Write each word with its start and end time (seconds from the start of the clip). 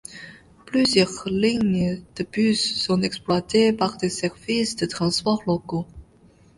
Plusieurs 0.65 1.29
lignes 1.29 2.01
de 2.15 2.23
bus 2.23 2.73
sont 2.81 3.03
exploitées 3.03 3.71
par 3.71 3.97
des 3.97 4.09
services 4.09 4.75
de 4.75 4.87
transport 4.87 5.43
locaux. 5.45 5.85